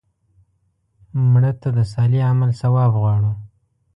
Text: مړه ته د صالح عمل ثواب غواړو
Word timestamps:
مړه 1.31 1.51
ته 1.61 1.69
د 1.77 1.79
صالح 1.93 2.21
عمل 2.31 2.51
ثواب 2.61 2.91
غواړو 3.01 3.31